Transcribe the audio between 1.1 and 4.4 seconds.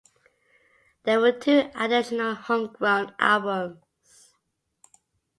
were two additional Homegrown albums.